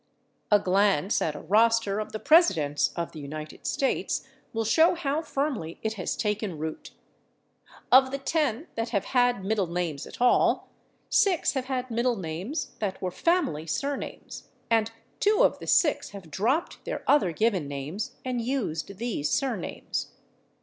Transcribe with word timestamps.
A 0.49 0.57
glance 0.59 1.21
at 1.21 1.35
a 1.35 1.39
roster 1.39 1.99
of 1.99 2.11
the 2.11 2.17
Presidents 2.17 2.91
of 2.95 3.11
the 3.11 3.19
United 3.19 3.67
States 3.67 4.27
will 4.51 4.65
show 4.65 4.95
how 4.95 5.21
firmly 5.21 5.77
it 5.83 5.93
has 5.93 6.17
taken 6.17 6.57
root. 6.57 6.93
Of 7.91 8.09
the 8.09 8.17
ten 8.17 8.65
that 8.73 8.89
have 8.89 9.05
had 9.05 9.45
middle 9.45 9.67
names 9.67 10.07
at 10.07 10.19
all, 10.19 10.69
six 11.07 11.53
have 11.53 11.65
had 11.65 11.91
middle 11.91 12.15
names 12.17 12.71
that 12.79 12.99
were 12.99 13.11
family 13.11 13.67
surnames, 13.67 14.49
and 14.71 14.89
two 15.19 15.43
of 15.43 15.59
the 15.59 15.67
six 15.67 16.09
have 16.09 16.31
dropped 16.31 16.83
their 16.83 17.03
other 17.05 17.31
given 17.31 17.67
names 17.67 18.15
and 18.25 18.41
used 18.41 18.97
these 18.97 19.29
surnames. 19.29 20.13